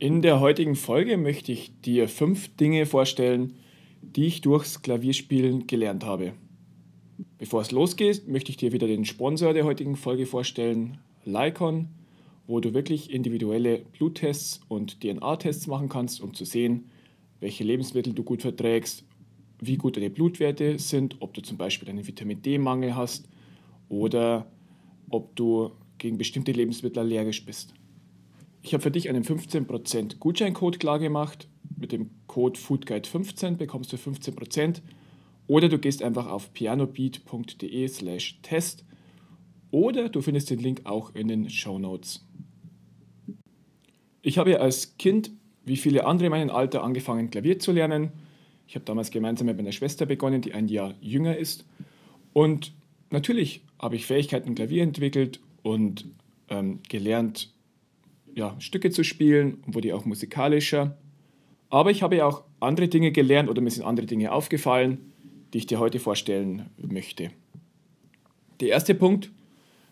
In 0.00 0.22
der 0.22 0.40
heutigen 0.40 0.74
Folge 0.74 1.16
möchte 1.16 1.52
ich 1.52 1.80
dir 1.82 2.08
fünf 2.08 2.56
Dinge 2.56 2.84
vorstellen, 2.84 3.54
die 4.02 4.26
ich 4.26 4.40
durchs 4.40 4.82
Klavierspielen 4.82 5.68
gelernt 5.68 6.04
habe. 6.04 6.32
Bevor 7.38 7.60
es 7.60 7.70
losgeht, 7.70 8.26
möchte 8.26 8.50
ich 8.50 8.56
dir 8.56 8.72
wieder 8.72 8.88
den 8.88 9.04
Sponsor 9.04 9.54
der 9.54 9.64
heutigen 9.64 9.94
Folge 9.94 10.26
vorstellen, 10.26 10.98
Lycon, 11.24 11.90
wo 12.48 12.58
du 12.58 12.74
wirklich 12.74 13.12
individuelle 13.12 13.84
Bluttests 13.96 14.62
und 14.66 15.00
DNA-Tests 15.00 15.68
machen 15.68 15.88
kannst, 15.88 16.20
um 16.20 16.34
zu 16.34 16.44
sehen, 16.44 16.90
welche 17.38 17.62
Lebensmittel 17.62 18.14
du 18.14 18.24
gut 18.24 18.42
verträgst, 18.42 19.04
wie 19.60 19.76
gut 19.76 19.96
deine 19.96 20.10
Blutwerte 20.10 20.76
sind, 20.80 21.16
ob 21.20 21.34
du 21.34 21.40
zum 21.40 21.56
Beispiel 21.56 21.88
einen 21.88 22.04
Vitamin 22.04 22.42
D-Mangel 22.42 22.96
hast 22.96 23.28
oder 23.88 24.50
ob 25.08 25.36
du 25.36 25.70
gegen 25.98 26.18
bestimmte 26.18 26.50
Lebensmittel 26.50 26.98
allergisch 26.98 27.46
bist. 27.46 27.74
Ich 28.64 28.72
habe 28.72 28.82
für 28.82 28.90
dich 28.90 29.10
einen 29.10 29.24
15% 29.24 30.18
Gutscheincode 30.18 30.80
klargemacht. 30.80 31.48
Mit 31.76 31.92
dem 31.92 32.08
Code 32.26 32.58
FoodGuide15 32.58 33.56
bekommst 33.58 33.92
du 33.92 33.96
15%. 33.96 34.80
Oder 35.46 35.68
du 35.68 35.78
gehst 35.78 36.02
einfach 36.02 36.26
auf 36.26 36.54
pianobeat.de 36.54 37.86
slash 37.88 38.40
test 38.40 38.86
oder 39.70 40.08
du 40.08 40.22
findest 40.22 40.48
den 40.48 40.60
Link 40.60 40.80
auch 40.84 41.14
in 41.14 41.28
den 41.28 41.50
Show 41.50 41.78
Notes. 41.78 42.26
Ich 44.22 44.38
habe 44.38 44.58
als 44.60 44.96
Kind, 44.96 45.30
wie 45.66 45.76
viele 45.76 46.06
andere 46.06 46.26
in 46.26 46.30
meinem 46.30 46.50
Alter, 46.50 46.82
angefangen 46.82 47.28
Klavier 47.28 47.58
zu 47.58 47.72
lernen. 47.72 48.12
Ich 48.66 48.76
habe 48.76 48.86
damals 48.86 49.10
gemeinsam 49.10 49.46
mit 49.46 49.58
meiner 49.58 49.72
Schwester 49.72 50.06
begonnen, 50.06 50.40
die 50.40 50.54
ein 50.54 50.68
Jahr 50.68 50.94
jünger 51.02 51.36
ist. 51.36 51.66
Und 52.32 52.72
natürlich 53.10 53.60
habe 53.78 53.96
ich 53.96 54.06
Fähigkeiten 54.06 54.54
Klavier 54.54 54.84
entwickelt 54.84 55.40
und 55.62 56.06
ähm, 56.48 56.80
gelernt, 56.88 57.53
ja, 58.34 58.56
Stücke 58.58 58.90
zu 58.90 59.04
spielen 59.04 59.62
und 59.66 59.74
wurde 59.74 59.94
auch 59.94 60.04
musikalischer. 60.04 60.98
Aber 61.70 61.90
ich 61.90 62.02
habe 62.02 62.24
auch 62.24 62.44
andere 62.60 62.88
Dinge 62.88 63.12
gelernt 63.12 63.48
oder 63.48 63.60
mir 63.60 63.70
sind 63.70 63.84
andere 63.84 64.06
Dinge 64.06 64.32
aufgefallen, 64.32 65.12
die 65.52 65.58
ich 65.58 65.66
dir 65.66 65.78
heute 65.78 66.00
vorstellen 66.00 66.70
möchte. 66.76 67.30
Der 68.60 68.68
erste 68.68 68.94
Punkt, 68.94 69.30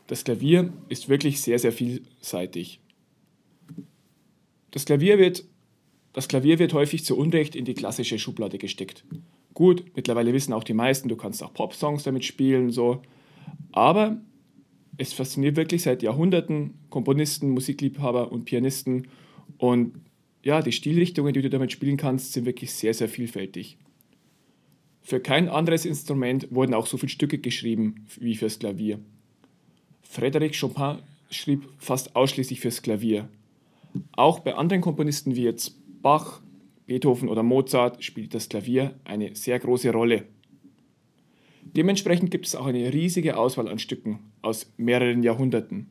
das 0.07 0.25
Klavier 0.25 0.73
ist 0.89 1.09
wirklich 1.09 1.41
sehr, 1.41 1.59
sehr 1.59 1.73
vielseitig. 1.73 2.81
Das 4.71 4.85
Klavier 4.85 5.19
wird, 5.19 5.45
das 6.13 6.29
Klavier 6.29 6.59
wird 6.59 6.73
häufig 6.73 7.05
zu 7.05 7.17
Unrecht 7.17 7.55
in 7.55 7.65
die 7.65 7.75
klassische 7.75 8.19
Schublade 8.19 8.59
gesteckt. 8.59 9.05
Gut, 9.55 9.85
mittlerweile 9.95 10.33
wissen 10.33 10.53
auch 10.53 10.65
die 10.65 10.75
meisten, 10.75 11.09
du 11.09 11.17
kannst 11.17 11.43
auch 11.43 11.53
Pop-Songs 11.53 12.05
damit 12.05 12.25
spielen, 12.25 12.71
so. 12.71 13.03
Aber 13.71 14.21
es 14.99 15.13
fasziniert 15.13 15.57
wirklich 15.57 15.83
seit 15.83 16.03
Jahrhunderten 16.03 16.75
Komponisten, 16.91 17.51
Musikliebhaber 17.51 18.31
und 18.31 18.45
Pianisten. 18.45 19.09
Und 19.59 19.95
ja, 20.43 20.61
die 20.61 20.73
Stilrichtungen, 20.73 21.33
die 21.33 21.43
du 21.43 21.51
damit 21.51 21.73
spielen 21.73 21.97
kannst, 21.97 22.33
sind 22.33 22.47
wirklich 22.47 22.73
sehr, 22.73 22.95
sehr 22.95 23.09
vielfältig. 23.09 23.79
Für 25.01 25.21
kein 25.21 25.49
anderes 25.49 25.85
Instrument 25.85 26.49
wurden 26.51 26.75
auch 26.75 26.87
so 26.87 26.97
viele 26.97 27.11
Stücke 27.11 27.39
geschrieben 27.39 28.07
wie 28.19 28.37
fürs 28.37 28.59
Klavier. 28.59 29.01
Frédéric 30.09 30.59
Chopin 30.59 30.99
schrieb 31.31 31.69
fast 31.79 32.15
ausschließlich 32.15 32.61
fürs 32.61 32.83
Klavier. 32.83 33.29
Auch 34.13 34.41
bei 34.41 34.55
anderen 34.55 34.83
Komponisten 34.83 35.35
wie 35.37 35.45
jetzt 35.45 35.77
Bach, 36.03 36.41
Beethoven 36.87 37.29
oder 37.29 37.43
Mozart 37.43 38.03
spielt 38.05 38.35
das 38.35 38.49
Klavier 38.49 38.95
eine 39.05 39.35
sehr 39.35 39.59
große 39.59 39.91
Rolle. 39.91 40.25
Dementsprechend 41.77 42.31
gibt 42.31 42.47
es 42.47 42.55
auch 42.55 42.67
eine 42.67 42.93
riesige 42.93 43.37
Auswahl 43.37 43.69
an 43.69 43.79
Stücken 43.79 44.19
aus 44.43 44.71
mehreren 44.77 45.23
Jahrhunderten. 45.23 45.87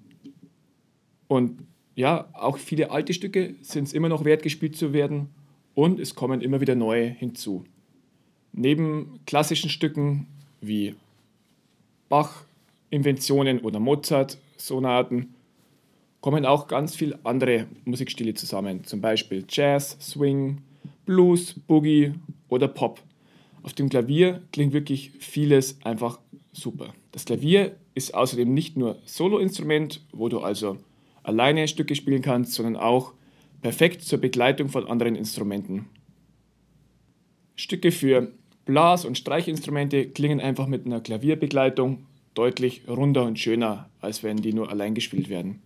Und 1.27 1.63
ja, 1.95 2.29
auch 2.33 2.57
viele 2.57 2.91
alte 2.91 3.13
Stücke 3.13 3.55
sind 3.61 3.85
es 3.85 3.93
immer 3.93 4.09
noch 4.09 4.25
wert, 4.25 4.43
gespielt 4.43 4.75
zu 4.75 4.93
werden 4.93 5.29
und 5.73 5.99
es 5.99 6.15
kommen 6.15 6.41
immer 6.41 6.61
wieder 6.61 6.75
neue 6.75 7.05
hinzu. 7.05 7.63
Neben 8.53 9.19
klassischen 9.25 9.69
Stücken 9.69 10.27
wie 10.61 10.95
Bach-Inventionen 12.09 13.59
oder 13.59 13.79
Mozart-Sonaten 13.79 15.33
kommen 16.19 16.45
auch 16.45 16.67
ganz 16.67 16.95
viele 16.95 17.17
andere 17.23 17.67
Musikstile 17.85 18.33
zusammen, 18.33 18.83
zum 18.83 19.01
Beispiel 19.01 19.45
Jazz, 19.49 19.97
Swing, 19.99 20.61
Blues, 21.05 21.55
Boogie 21.67 22.13
oder 22.49 22.67
Pop. 22.67 23.01
Auf 23.63 23.73
dem 23.73 23.89
Klavier 23.89 24.41
klingt 24.51 24.73
wirklich 24.73 25.11
vieles 25.19 25.77
einfach 25.83 26.19
super. 26.51 26.93
Das 27.11 27.25
Klavier 27.25 27.75
ist 27.93 28.13
außerdem 28.13 28.51
nicht 28.53 28.77
nur 28.77 28.99
Soloinstrument, 29.05 30.01
wo 30.11 30.29
du 30.29 30.39
also 30.39 30.77
alleine 31.23 31.67
Stücke 31.67 31.95
spielen 31.95 32.21
kannst, 32.21 32.53
sondern 32.53 32.75
auch 32.75 33.13
perfekt 33.61 34.01
zur 34.01 34.19
Begleitung 34.19 34.69
von 34.69 34.87
anderen 34.87 35.15
Instrumenten. 35.15 35.87
Stücke 37.55 37.91
für 37.91 38.31
Blas- 38.65 39.05
und 39.05 39.17
Streichinstrumente 39.17 40.07
klingen 40.07 40.39
einfach 40.39 40.67
mit 40.67 40.85
einer 40.85 41.01
Klavierbegleitung 41.01 42.05
deutlich 42.33 42.83
runder 42.87 43.25
und 43.25 43.37
schöner, 43.37 43.89
als 43.99 44.23
wenn 44.23 44.37
die 44.37 44.53
nur 44.53 44.69
allein 44.69 44.95
gespielt 44.95 45.29
werden. 45.29 45.61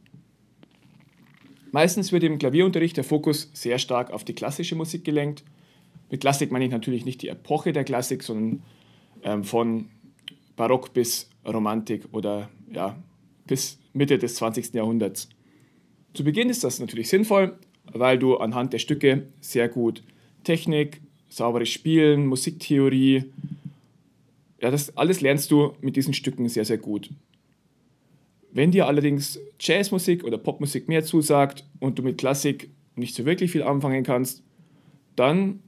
Meistens 1.72 2.12
wird 2.12 2.24
im 2.24 2.38
Klavierunterricht 2.38 2.98
der 2.98 3.04
Fokus 3.04 3.50
sehr 3.54 3.80
stark 3.80 4.12
auf 4.12 4.24
die 4.24 4.34
klassische 4.34 4.76
Musik 4.76 5.04
gelenkt 5.04 5.44
mit 6.10 6.22
Klassik 6.22 6.52
meine 6.52 6.66
ich 6.66 6.72
natürlich 6.72 7.06
nicht 7.06 7.22
die 7.22 7.30
Epoche 7.30 7.74
der 7.74 7.84
Klassik, 7.84 8.24
sondern 8.24 8.64
ähm, 9.24 9.44
von 9.44 9.90
Barock 10.56 10.94
bis 10.94 11.30
Romantik 11.46 12.08
oder 12.12 12.50
ja, 12.72 12.96
bis 13.48 13.80
Mitte 13.94 14.18
des 14.18 14.36
20. 14.36 14.74
Jahrhunderts. 14.74 15.30
Zu 16.14 16.24
Beginn 16.24 16.50
ist 16.50 16.64
das 16.64 16.80
natürlich 16.80 17.10
sinnvoll, 17.10 17.58
weil 17.92 18.18
du 18.18 18.38
anhand 18.38 18.74
der 18.74 18.80
Stücke 18.80 19.28
sehr 19.42 19.68
gut 19.70 20.04
Technik, 20.44 21.02
sauberes 21.30 21.70
Spielen, 21.70 22.28
Musiktheorie, 22.28 23.26
ja, 24.62 24.72
das 24.72 24.96
alles 24.98 25.22
lernst 25.22 25.52
du 25.52 25.74
mit 25.82 25.96
diesen 25.96 26.14
Stücken 26.14 26.48
sehr, 26.50 26.66
sehr 26.66 26.78
gut. 26.78 27.10
Wenn 28.52 28.72
dir 28.72 28.88
allerdings 28.88 29.40
Jazzmusik 29.60 30.24
oder 30.24 30.38
Popmusik 30.38 30.88
mehr 30.88 31.04
zusagt 31.04 31.66
und 31.80 32.00
du 32.00 32.04
mit 32.04 32.18
Klassik 32.18 32.70
nicht 32.96 33.16
so 33.16 33.26
wirklich 33.26 33.52
viel 33.52 33.64
anfangen 33.64 34.04
kannst, 34.04 34.42
dann 35.16 35.60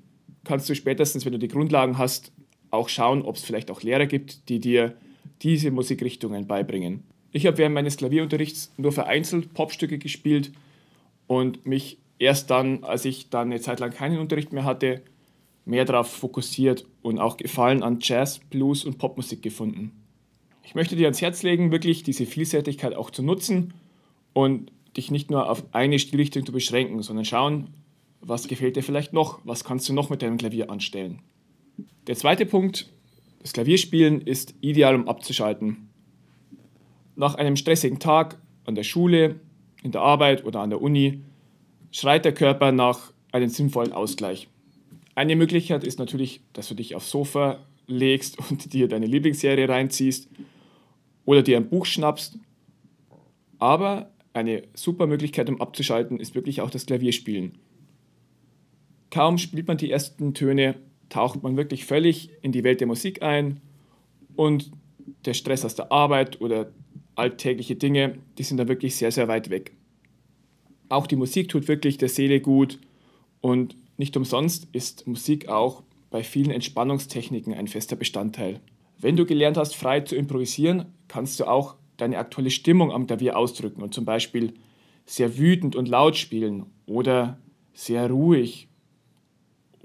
kannst 0.48 0.70
du 0.70 0.76
spätestens, 0.76 1.26
wenn 1.26 1.34
du 1.34 1.40
die 1.40 1.48
Grundlagen 1.48 1.98
hast, 1.98 2.32
auch 2.72 2.90
schauen, 2.90 3.22
ob 3.22 3.36
es 3.36 3.44
vielleicht 3.44 3.70
auch 3.72 3.82
Lehrer 3.82 4.06
gibt, 4.06 4.50
die 4.50 4.60
dir 4.60 4.96
diese 5.42 5.72
Musikrichtungen 5.72 6.48
beibringen. 6.48 7.04
Ich 7.32 7.46
habe 7.46 7.58
während 7.58 7.76
meines 7.76 7.98
Klavierunterrichts 7.98 8.72
nur 8.78 8.92
vereinzelt 8.92 9.54
Popstücke 9.54 9.98
gespielt 9.98 10.52
und 11.28 11.66
mich 11.66 12.00
erst 12.20 12.50
dann, 12.50 12.84
als 12.84 13.06
ich 13.06 13.30
dann 13.30 13.52
eine 13.52 13.62
Zeit 13.62 13.80
lang 13.80 13.92
keinen 13.92 14.20
Unterricht 14.20 14.54
mehr 14.54 14.64
hatte, 14.64 15.02
mehr 15.66 15.86
darauf 15.86 16.10
fokussiert 16.10 16.86
und 17.02 17.20
auch 17.20 17.38
Gefallen 17.38 17.84
an 17.84 18.00
Jazz, 18.02 18.40
Blues 18.50 18.86
und 18.86 18.98
Popmusik 18.98 19.42
gefunden. 19.42 19.92
Ich 20.64 20.76
möchte 20.76 20.96
dir 20.96 21.06
ans 21.06 21.22
Herz 21.22 21.44
legen, 21.44 21.72
wirklich 21.72 22.04
diese 22.04 22.26
Vielseitigkeit 22.26 22.96
auch 22.96 23.12
zu 23.12 23.22
nutzen 23.22 23.74
und 24.34 24.72
dich 24.96 25.12
nicht 25.12 25.30
nur 25.30 25.50
auf 25.50 25.64
eine 25.74 26.00
Stilrichtung 26.00 26.46
zu 26.46 26.52
beschränken, 26.52 27.02
sondern 27.02 27.26
schauen, 27.26 27.70
was 28.28 28.48
gefällt 28.48 28.76
dir 28.76 28.84
vielleicht 28.84 29.14
noch? 29.14 29.40
Was 29.46 29.64
kannst 29.64 29.88
du 29.88 29.94
noch 29.94 30.10
mit 30.10 30.22
deinem 30.22 30.38
Klavier 30.38 30.70
anstellen? 30.70 31.22
Der 32.08 32.16
zweite 32.16 32.46
Punkt, 32.46 32.92
das 33.40 33.54
Klavierspielen 33.54 34.22
ist 34.22 34.54
ideal, 34.60 34.96
um 34.96 35.08
abzuschalten. 35.08 35.90
Nach 37.16 37.36
einem 37.36 37.56
stressigen 37.56 38.00
Tag 38.00 38.38
an 38.66 38.76
der 38.76 38.84
Schule, 38.84 39.40
in 39.82 39.92
der 39.92 40.02
Arbeit 40.02 40.44
oder 40.46 40.60
an 40.60 40.70
der 40.70 40.82
Uni 40.82 41.24
schreit 41.92 42.26
der 42.26 42.34
Körper 42.34 42.72
nach 42.72 43.14
einem 43.32 43.50
sinnvollen 43.50 43.94
Ausgleich. 43.94 44.50
Eine 45.16 45.36
Möglichkeit 45.36 45.84
ist 45.86 45.98
natürlich, 45.98 46.42
dass 46.54 46.68
du 46.68 46.76
dich 46.76 46.96
aufs 46.96 47.10
Sofa 47.10 47.66
legst 47.88 48.38
und 48.50 48.74
dir 48.74 48.90
deine 48.90 49.06
Lieblingsserie 49.06 49.70
reinziehst 49.70 50.28
oder 51.26 51.44
dir 51.44 51.58
ein 51.58 51.70
Buch 51.70 51.86
schnappst. 51.86 52.38
Aber 53.58 54.12
eine 54.34 54.64
super 54.74 55.08
Möglichkeit, 55.08 55.50
um 55.50 55.62
abzuschalten, 55.62 56.20
ist 56.20 56.36
wirklich 56.36 56.62
auch 56.62 56.70
das 56.70 56.86
Klavierspielen. 56.86 57.58
Kaum 59.10 59.38
spielt 59.38 59.68
man 59.68 59.78
die 59.78 59.92
ersten 59.92 60.34
Töne, 60.34 60.76
taucht 61.10 61.44
man 61.44 61.58
wirklich 61.58 61.86
völlig 61.86 62.30
in 62.42 62.52
die 62.52 62.64
Welt 62.64 62.80
der 62.80 62.88
Musik 62.88 63.22
ein 63.22 63.62
und 64.36 64.72
der 65.26 65.34
Stress 65.34 65.66
aus 65.66 65.76
der 65.76 65.92
Arbeit 65.92 66.42
oder 66.42 66.72
alltägliche 67.16 67.76
Dinge, 67.76 68.18
die 68.38 68.44
sind 68.44 68.58
da 68.58 68.68
wirklich 68.68 68.96
sehr, 68.96 69.12
sehr 69.12 69.28
weit 69.28 69.50
weg. 69.50 69.74
Auch 70.90 71.08
die 71.08 71.16
Musik 71.16 71.50
tut 71.50 71.68
wirklich 71.68 71.98
der 71.98 72.10
Seele 72.10 72.40
gut 72.40 72.80
und 73.42 73.76
nicht 73.98 74.16
umsonst 74.16 74.68
ist 74.74 75.08
Musik 75.08 75.50
auch 75.50 75.84
bei 76.10 76.24
vielen 76.24 76.52
Entspannungstechniken 76.52 77.54
ein 77.54 77.68
fester 77.68 77.96
Bestandteil. 77.96 78.62
Wenn 79.00 79.18
du 79.18 79.26
gelernt 79.26 79.58
hast, 79.58 79.76
frei 79.76 80.02
zu 80.02 80.16
improvisieren, 80.16 80.86
kannst 81.08 81.40
du 81.40 81.46
auch 81.46 81.76
deine 81.98 82.18
aktuelle 82.18 82.52
Stimmung 82.52 82.92
am 82.92 83.08
Klavier 83.08 83.38
ausdrücken 83.38 83.82
und 83.82 83.94
zum 83.94 84.06
Beispiel 84.06 84.54
sehr 85.06 85.38
wütend 85.38 85.76
und 85.76 85.88
laut 85.88 86.16
spielen 86.16 86.68
oder 86.86 87.40
sehr 87.74 88.10
ruhig 88.10 88.68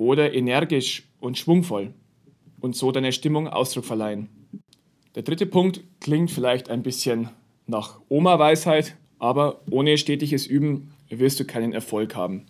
oder 0.03 0.35
energisch 0.35 1.05
und 1.21 1.39
schwungvoll 1.39 1.95
und 2.61 2.75
so 2.75 2.91
deiner 2.91 3.13
Stimmung 3.13 3.47
Ausdruck 3.47 3.85
verleihen. 3.85 4.29
Der 5.15 5.23
dritte 5.23 5.47
Punkt 5.47 5.85
klingt 6.01 6.31
vielleicht 6.31 6.71
ein 6.71 6.83
bisschen 6.83 7.29
nach 7.67 8.01
Oma-Weisheit, 8.09 8.97
aber 9.19 9.61
ohne 9.71 9.97
stetiges 9.99 10.47
Üben 10.47 10.93
wirst 11.09 11.39
du 11.39 11.45
keinen 11.45 11.73
Erfolg 11.73 12.17
haben. 12.17 12.47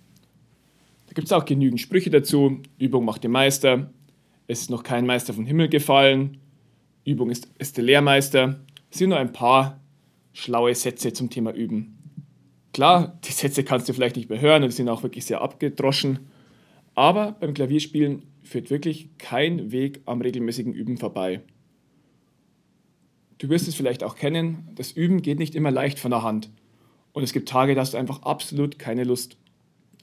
Da 1.08 1.12
gibt 1.12 1.26
es 1.26 1.32
auch 1.32 1.44
genügend 1.44 1.80
Sprüche 1.80 2.08
dazu. 2.08 2.62
Übung 2.78 3.04
macht 3.04 3.22
den 3.22 3.32
Meister. 3.32 3.90
Es 4.46 4.62
ist 4.62 4.70
noch 4.70 4.82
kein 4.82 5.04
Meister 5.04 5.34
vom 5.34 5.44
Himmel 5.44 5.68
gefallen. 5.68 6.38
Übung 7.04 7.28
ist, 7.30 7.48
ist 7.58 7.76
der 7.76 7.84
Lehrmeister. 7.84 8.60
Es 8.90 8.98
sind 8.98 9.10
nur 9.10 9.18
ein 9.18 9.32
paar 9.32 9.80
schlaue 10.32 10.74
Sätze 10.74 11.12
zum 11.12 11.28
Thema 11.28 11.52
Üben. 11.52 11.98
Klar, 12.72 13.18
die 13.24 13.32
Sätze 13.32 13.64
kannst 13.64 13.88
du 13.88 13.92
vielleicht 13.92 14.16
nicht 14.16 14.30
mehr 14.30 14.40
hören 14.40 14.62
und 14.62 14.70
die 14.70 14.76
sind 14.76 14.88
auch 14.88 15.02
wirklich 15.02 15.26
sehr 15.26 15.42
abgedroschen. 15.42 16.20
Aber 16.94 17.32
beim 17.32 17.54
Klavierspielen 17.54 18.22
führt 18.42 18.70
wirklich 18.70 19.08
kein 19.18 19.72
Weg 19.72 20.02
am 20.04 20.20
regelmäßigen 20.20 20.74
Üben 20.74 20.98
vorbei. 20.98 21.40
Du 23.38 23.48
wirst 23.48 23.66
es 23.66 23.74
vielleicht 23.74 24.04
auch 24.04 24.16
kennen, 24.16 24.68
das 24.74 24.92
Üben 24.92 25.22
geht 25.22 25.38
nicht 25.38 25.54
immer 25.54 25.70
leicht 25.70 25.98
von 25.98 26.10
der 26.10 26.22
Hand. 26.22 26.50
Und 27.12 27.22
es 27.22 27.32
gibt 27.32 27.48
Tage, 27.48 27.74
da 27.74 27.80
hast 27.80 27.94
du 27.94 27.98
einfach 27.98 28.22
absolut 28.22 28.78
keine 28.78 29.04
Lust. 29.04 29.36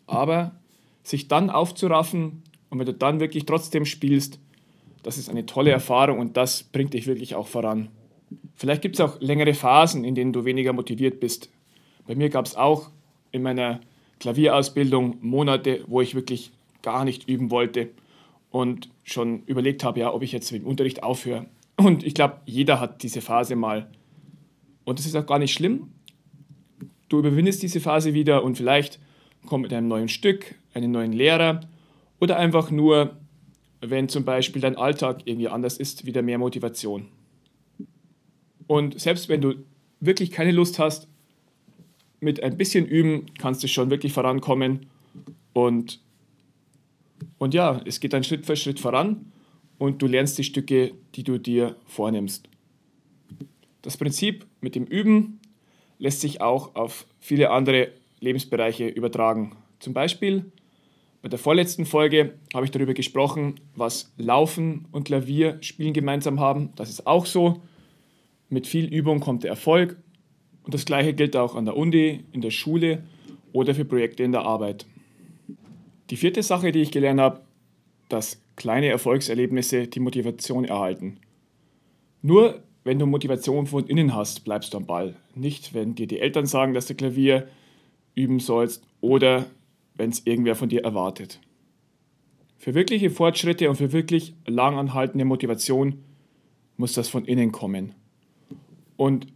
Aber 0.07 0.59
sich 1.03 1.27
dann 1.27 1.49
aufzuraffen 1.49 2.43
und 2.69 2.79
wenn 2.79 2.85
du 2.85 2.93
dann 2.93 3.19
wirklich 3.19 3.45
trotzdem 3.45 3.85
spielst, 3.85 4.39
das 5.03 5.17
ist 5.17 5.29
eine 5.29 5.45
tolle 5.45 5.71
Erfahrung 5.71 6.19
und 6.19 6.37
das 6.37 6.63
bringt 6.63 6.93
dich 6.93 7.07
wirklich 7.07 7.35
auch 7.35 7.47
voran. 7.47 7.89
Vielleicht 8.55 8.81
gibt 8.81 8.95
es 8.95 9.01
auch 9.01 9.19
längere 9.21 9.53
Phasen, 9.53 10.03
in 10.03 10.15
denen 10.15 10.33
du 10.33 10.45
weniger 10.45 10.73
motiviert 10.73 11.19
bist. 11.19 11.49
Bei 12.05 12.15
mir 12.15 12.29
gab 12.29 12.45
es 12.45 12.55
auch 12.55 12.91
in 13.31 13.41
meiner 13.41 13.79
Klavierausbildung 14.19 15.17
Monate, 15.21 15.83
wo 15.87 16.01
ich 16.01 16.15
wirklich 16.15 16.51
gar 16.81 17.05
nicht 17.05 17.27
üben 17.27 17.51
wollte 17.51 17.89
und 18.51 18.89
schon 19.03 19.43
überlegt 19.45 19.83
habe, 19.83 19.99
ja, 19.99 20.13
ob 20.13 20.23
ich 20.23 20.31
jetzt 20.31 20.51
mit 20.51 20.63
dem 20.63 20.67
Unterricht 20.67 21.03
aufhöre. 21.03 21.45
Und 21.77 22.03
ich 22.03 22.13
glaube, 22.13 22.41
jeder 22.45 22.79
hat 22.79 23.03
diese 23.03 23.21
Phase 23.21 23.55
mal. 23.55 23.89
Und 24.83 24.99
das 24.99 25.05
ist 25.05 25.15
auch 25.15 25.25
gar 25.25 25.39
nicht 25.39 25.53
schlimm. 25.53 25.91
Du 27.09 27.19
überwindest 27.19 27.63
diese 27.63 27.79
Phase 27.79 28.13
wieder 28.13 28.43
und 28.43 28.57
vielleicht 28.57 28.99
kommt 29.45 29.63
mit 29.63 29.73
einem 29.73 29.87
neuen 29.87 30.09
Stück, 30.09 30.55
einem 30.73 30.91
neuen 30.91 31.13
Lehrer 31.13 31.61
oder 32.19 32.37
einfach 32.37 32.71
nur, 32.71 33.17
wenn 33.81 34.09
zum 34.09 34.25
Beispiel 34.25 34.61
dein 34.61 34.75
Alltag 34.75 35.21
irgendwie 35.25 35.47
anders 35.47 35.77
ist, 35.77 36.05
wieder 36.05 36.21
mehr 36.21 36.37
Motivation. 36.37 37.07
Und 38.67 38.99
selbst 38.99 39.29
wenn 39.29 39.41
du 39.41 39.55
wirklich 39.99 40.31
keine 40.31 40.51
Lust 40.51 40.79
hast, 40.79 41.07
mit 42.19 42.43
ein 42.43 42.57
bisschen 42.57 42.85
Üben 42.85 43.27
kannst 43.37 43.63
du 43.63 43.67
schon 43.67 43.89
wirklich 43.89 44.13
vorankommen 44.13 44.87
und 45.53 46.01
und 47.39 47.53
ja, 47.53 47.81
es 47.85 47.99
geht 47.99 48.13
dann 48.13 48.23
Schritt 48.23 48.45
für 48.45 48.55
Schritt 48.55 48.79
voran 48.79 49.31
und 49.79 50.01
du 50.01 50.07
lernst 50.07 50.37
die 50.37 50.43
Stücke, 50.43 50.91
die 51.15 51.23
du 51.23 51.39
dir 51.39 51.75
vornimmst. 51.87 52.47
Das 53.81 53.97
Prinzip 53.97 54.45
mit 54.61 54.75
dem 54.75 54.85
Üben 54.85 55.39
lässt 55.97 56.21
sich 56.21 56.41
auch 56.41 56.75
auf 56.75 57.07
viele 57.19 57.49
andere 57.49 57.91
Lebensbereiche 58.19 58.87
übertragen. 58.87 59.55
Zum 59.79 59.93
Beispiel 59.93 60.51
bei 61.21 61.29
der 61.29 61.39
vorletzten 61.39 61.85
Folge 61.85 62.35
habe 62.53 62.65
ich 62.65 62.71
darüber 62.71 62.93
gesprochen, 62.93 63.55
was 63.75 64.13
Laufen 64.17 64.87
und 64.91 65.03
Klavierspielen 65.03 65.93
gemeinsam 65.93 66.39
haben. 66.39 66.71
Das 66.75 66.89
ist 66.89 67.07
auch 67.07 67.25
so. 67.25 67.61
Mit 68.49 68.67
viel 68.67 68.85
Übung 68.85 69.19
kommt 69.19 69.43
der 69.43 69.51
Erfolg. 69.51 69.97
Und 70.63 70.73
das 70.73 70.85
gleiche 70.85 71.13
gilt 71.13 71.35
auch 71.35 71.55
an 71.55 71.65
der 71.65 71.75
Uni, 71.75 72.23
in 72.31 72.41
der 72.41 72.51
Schule 72.51 73.03
oder 73.51 73.75
für 73.75 73.85
Projekte 73.85 74.23
in 74.23 74.31
der 74.31 74.41
Arbeit. 74.41 74.85
Die 76.09 76.17
vierte 76.17 76.43
Sache, 76.43 76.71
die 76.71 76.81
ich 76.81 76.91
gelernt 76.91 77.19
habe, 77.19 77.41
dass 78.09 78.41
kleine 78.55 78.87
Erfolgserlebnisse 78.87 79.87
die 79.87 79.99
Motivation 79.99 80.65
erhalten. 80.65 81.19
Nur 82.21 82.63
wenn 82.83 82.99
du 82.99 83.05
Motivation 83.05 83.67
von 83.67 83.85
innen 83.87 84.15
hast, 84.15 84.43
bleibst 84.43 84.73
du 84.73 84.77
am 84.77 84.85
Ball. 84.85 85.15
Nicht, 85.35 85.73
wenn 85.73 85.95
dir 85.95 86.07
die 86.07 86.19
Eltern 86.19 86.45
sagen, 86.45 86.73
dass 86.73 86.87
du 86.87 86.95
Klavier 86.95 87.47
üben 88.15 88.39
sollst 88.39 88.83
oder 89.01 89.45
wenn 89.95 90.09
es 90.09 90.25
irgendwer 90.25 90.55
von 90.55 90.69
dir 90.69 90.83
erwartet. 90.83 91.39
Für 92.57 92.73
wirkliche 92.73 93.09
Fortschritte 93.09 93.69
und 93.69 93.75
für 93.75 93.91
wirklich 93.91 94.33
langanhaltende 94.45 95.25
Motivation 95.25 96.03
muss 96.77 96.93
das 96.93 97.09
von 97.09 97.25
innen 97.25 97.51
kommen. 97.51 97.93
Und 98.97 99.27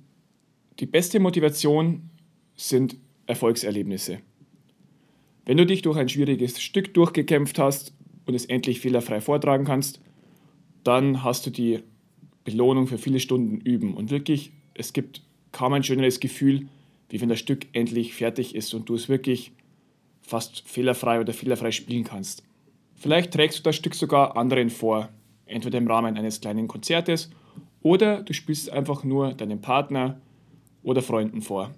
die 0.80 0.86
beste 0.86 1.20
Motivation 1.20 2.10
sind 2.56 2.98
Erfolgserlebnisse. 3.28 4.20
Wenn 5.46 5.58
du 5.58 5.66
dich 5.66 5.82
durch 5.82 5.98
ein 5.98 6.10
schwieriges 6.10 6.62
Stück 6.62 6.94
durchgekämpft 6.94 7.60
hast 7.60 7.94
und 8.26 8.34
es 8.34 8.46
endlich 8.46 8.80
fehlerfrei 8.80 9.20
vortragen 9.20 9.66
kannst, 9.66 10.00
dann 10.84 11.24
hast 11.24 11.46
du 11.46 11.50
die 11.50 11.80
Belohnung 12.46 12.88
für 12.88 12.98
viele 12.98 13.20
Stunden 13.20 13.60
üben. 13.62 13.94
Und 13.94 14.10
wirklich, 14.10 14.52
es 14.74 14.94
gibt 14.94 15.22
kaum 15.52 15.74
ein 15.74 15.84
schöneres 15.84 16.20
Gefühl, 16.20 16.68
wie 17.10 17.22
wenn 17.22 17.30
das 17.30 17.40
Stück 17.40 17.68
endlich 17.74 18.14
fertig 18.14 18.56
ist 18.56 18.74
und 18.74 18.90
du 18.90 18.96
es 18.96 19.10
wirklich 19.10 19.52
fast 20.22 20.68
fehlerfrei 20.68 21.20
oder 21.20 21.34
fehlerfrei 21.34 21.72
spielen 21.72 22.06
kannst. 22.06 22.44
Vielleicht 22.96 23.34
trägst 23.34 23.60
du 23.60 23.64
das 23.64 23.76
Stück 23.76 23.96
sogar 23.96 24.38
anderen 24.38 24.70
vor, 24.70 25.10
entweder 25.46 25.78
im 25.78 25.88
Rahmen 25.88 26.18
eines 26.18 26.40
kleinen 26.40 26.68
Konzertes 26.68 27.30
oder 27.82 28.24
du 28.24 28.34
spielst 28.34 28.64
es 28.64 28.70
einfach 28.70 29.04
nur 29.04 29.34
deinem 29.34 29.60
Partner 29.60 30.22
oder 30.84 31.02
Freunden 31.02 31.42
vor. 31.42 31.72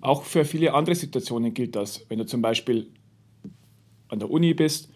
Auch 0.00 0.24
für 0.24 0.44
viele 0.44 0.74
andere 0.74 0.94
Situationen 0.94 1.54
gilt 1.54 1.76
das. 1.76 2.04
Wenn 2.08 2.18
du 2.18 2.26
zum 2.26 2.42
Beispiel 2.42 2.88
an 4.08 4.18
der 4.18 4.30
Uni 4.30 4.54
bist 4.54 4.90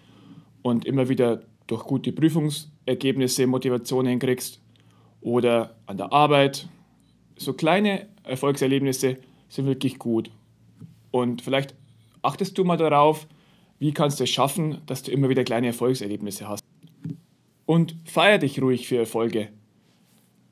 und 0.62 0.84
immer 0.84 1.08
wieder 1.08 1.42
durch 1.66 1.84
gute 1.84 2.12
Prüfungsergebnisse 2.12 3.46
Motivationen 3.46 4.18
kriegst 4.18 4.60
oder 5.20 5.76
an 5.86 5.96
der 5.96 6.12
Arbeit. 6.12 6.68
So 7.36 7.52
kleine 7.52 8.08
Erfolgserlebnisse 8.24 9.18
sind 9.48 9.66
wirklich 9.66 9.98
gut. 9.98 10.30
Und 11.10 11.42
vielleicht 11.42 11.74
achtest 12.22 12.58
du 12.58 12.64
mal 12.64 12.76
darauf, 12.76 13.26
wie 13.78 13.92
kannst 13.92 14.20
du 14.20 14.24
es 14.24 14.30
schaffen, 14.30 14.78
dass 14.86 15.02
du 15.02 15.10
immer 15.10 15.28
wieder 15.28 15.44
kleine 15.44 15.68
Erfolgserlebnisse 15.68 16.48
hast. 16.48 16.62
Und 17.66 17.96
feier 18.04 18.38
dich 18.38 18.60
ruhig 18.60 18.88
für 18.88 18.98
Erfolge. 18.98 19.48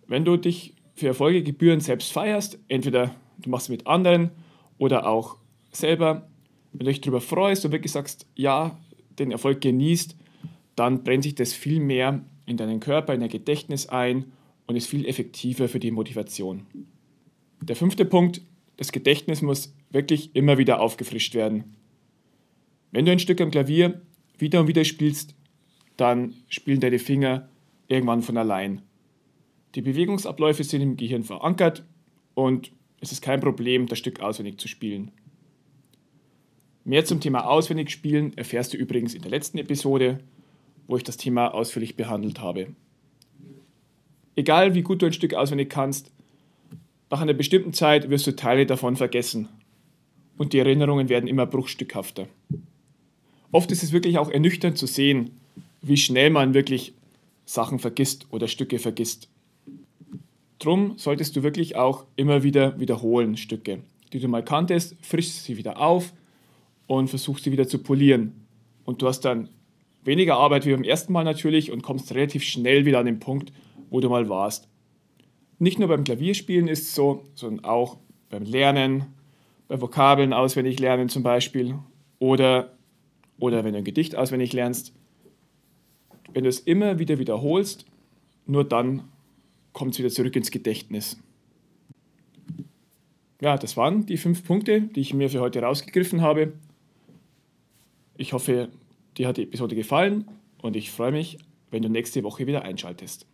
Wenn 0.06 0.24
du 0.24 0.36
dich 0.36 0.74
für 0.94 1.08
Erfolge 1.08 1.42
gebührend 1.42 1.82
selbst 1.82 2.12
feierst, 2.12 2.58
entweder 2.68 3.14
du 3.38 3.50
machst 3.50 3.66
es 3.66 3.70
mit 3.70 3.86
anderen 3.86 4.30
oder 4.78 5.06
auch 5.06 5.36
selber, 5.72 6.28
wenn 6.72 6.86
du 6.86 6.92
dich 6.92 7.00
darüber 7.00 7.20
freust 7.20 7.64
und 7.64 7.72
wirklich 7.72 7.92
sagst, 7.92 8.26
ja, 8.34 8.78
den 9.18 9.32
Erfolg 9.32 9.60
genießt, 9.60 10.16
dann 10.76 11.02
brennt 11.02 11.24
sich 11.24 11.34
das 11.34 11.52
viel 11.52 11.80
mehr 11.80 12.24
in 12.46 12.56
deinen 12.56 12.80
Körper, 12.80 13.14
in 13.14 13.20
dein 13.20 13.28
Gedächtnis 13.28 13.88
ein 13.88 14.32
und 14.66 14.76
ist 14.76 14.86
viel 14.86 15.06
effektiver 15.06 15.68
für 15.68 15.80
die 15.80 15.90
Motivation. 15.90 16.66
Der 17.60 17.76
fünfte 17.76 18.04
Punkt, 18.04 18.42
das 18.76 18.92
Gedächtnis 18.92 19.42
muss 19.42 19.74
wirklich 19.90 20.34
immer 20.36 20.58
wieder 20.58 20.80
aufgefrischt 20.80 21.34
werden. 21.34 21.76
Wenn 22.92 23.04
du 23.04 23.12
ein 23.12 23.18
Stück 23.18 23.40
am 23.40 23.50
Klavier 23.50 24.00
wieder 24.38 24.60
und 24.60 24.68
wieder 24.68 24.84
spielst, 24.84 25.34
dann 25.96 26.34
spielen 26.48 26.80
deine 26.80 26.98
Finger 26.98 27.48
irgendwann 27.88 28.22
von 28.22 28.36
allein. 28.36 28.82
Die 29.74 29.82
Bewegungsabläufe 29.82 30.64
sind 30.64 30.80
im 30.80 30.96
Gehirn 30.96 31.24
verankert 31.24 31.84
und 32.34 32.70
es 33.00 33.12
ist 33.12 33.22
kein 33.22 33.40
Problem, 33.40 33.86
das 33.86 33.98
Stück 33.98 34.20
auswendig 34.20 34.58
zu 34.58 34.68
spielen. 34.68 35.10
Mehr 36.84 37.04
zum 37.04 37.20
Thema 37.20 37.46
auswendig 37.46 37.90
spielen 37.90 38.36
erfährst 38.36 38.72
du 38.72 38.76
übrigens 38.76 39.14
in 39.14 39.22
der 39.22 39.30
letzten 39.30 39.58
Episode, 39.58 40.20
wo 40.86 40.96
ich 40.96 41.02
das 41.02 41.16
Thema 41.16 41.48
ausführlich 41.48 41.96
behandelt 41.96 42.40
habe. 42.40 42.68
Egal 44.36 44.74
wie 44.74 44.82
gut 44.82 45.02
du 45.02 45.06
ein 45.06 45.12
Stück 45.12 45.34
auswendig 45.34 45.68
kannst, 45.68 46.10
nach 47.10 47.20
einer 47.20 47.34
bestimmten 47.34 47.72
Zeit 47.72 48.10
wirst 48.10 48.26
du 48.26 48.36
Teile 48.36 48.66
davon 48.66 48.96
vergessen 48.96 49.48
und 50.36 50.52
die 50.52 50.58
Erinnerungen 50.58 51.08
werden 51.08 51.28
immer 51.28 51.46
bruchstückhafter. 51.46 52.28
Oft 53.50 53.70
ist 53.70 53.82
es 53.82 53.92
wirklich 53.92 54.18
auch 54.18 54.30
ernüchternd 54.30 54.76
zu 54.76 54.86
sehen, 54.86 55.30
wie 55.82 55.96
schnell 55.96 56.30
man 56.30 56.54
wirklich 56.54 56.94
Sachen 57.46 57.78
vergisst 57.78 58.26
oder 58.30 58.46
Stücke 58.46 58.78
vergisst. 58.78 59.28
Drum 60.58 60.94
solltest 60.96 61.36
du 61.36 61.42
wirklich 61.42 61.76
auch 61.76 62.04
immer 62.16 62.42
wieder 62.42 62.78
wiederholen 62.80 63.36
Stücke, 63.36 63.80
die 64.12 64.18
du 64.18 64.28
mal 64.28 64.44
kanntest, 64.44 64.96
frischst 65.02 65.44
sie 65.44 65.56
wieder 65.56 65.80
auf 65.80 66.12
und 66.86 67.08
versuchst 67.08 67.44
sie 67.44 67.52
wieder 67.52 67.68
zu 67.68 67.78
polieren. 67.78 68.46
Und 68.84 69.02
du 69.02 69.06
hast 69.06 69.20
dann 69.20 69.50
weniger 70.04 70.36
Arbeit 70.36 70.66
wie 70.66 70.72
beim 70.72 70.82
ersten 70.82 71.12
Mal 71.12 71.24
natürlich 71.24 71.70
und 71.70 71.82
kommst 71.82 72.12
relativ 72.14 72.42
schnell 72.42 72.86
wieder 72.86 72.98
an 72.98 73.06
den 73.06 73.20
Punkt, 73.20 73.52
wo 73.90 74.00
du 74.00 74.08
mal 74.08 74.28
warst. 74.28 74.68
Nicht 75.58 75.78
nur 75.78 75.88
beim 75.88 76.04
Klavierspielen 76.04 76.68
ist 76.68 76.82
es 76.82 76.94
so, 76.94 77.24
sondern 77.34 77.64
auch 77.64 77.98
beim 78.30 78.44
Lernen, 78.44 79.06
bei 79.68 79.80
Vokabeln 79.80 80.32
auswendig 80.32 80.78
lernen 80.80 81.08
zum 81.08 81.22
Beispiel 81.22 81.74
oder, 82.18 82.72
oder 83.38 83.64
wenn 83.64 83.72
du 83.72 83.78
ein 83.78 83.84
Gedicht 83.84 84.16
auswendig 84.16 84.52
lernst. 84.52 84.94
Wenn 86.32 86.44
du 86.44 86.48
es 86.48 86.60
immer 86.60 86.98
wieder 86.98 87.18
wiederholst, 87.18 87.86
nur 88.46 88.64
dann 88.64 89.04
kommt 89.78 89.92
es 89.92 90.00
wieder 90.00 90.10
zurück 90.10 90.34
ins 90.34 90.50
Gedächtnis. 90.50 91.16
Ja, 93.40 93.56
das 93.56 93.76
waren 93.76 94.06
die 94.06 94.16
fünf 94.16 94.42
Punkte, 94.42 94.80
die 94.80 95.00
ich 95.00 95.14
mir 95.14 95.30
für 95.30 95.38
heute 95.38 95.62
rausgegriffen 95.62 96.20
habe. 96.20 96.54
Ich 98.16 98.32
hoffe, 98.32 98.70
dir 99.16 99.28
hat 99.28 99.36
die 99.36 99.44
Episode 99.44 99.76
gefallen 99.76 100.26
und 100.62 100.74
ich 100.74 100.90
freue 100.90 101.12
mich, 101.12 101.38
wenn 101.70 101.82
du 101.82 101.88
nächste 101.88 102.24
Woche 102.24 102.48
wieder 102.48 102.62
einschaltest. 102.62 103.24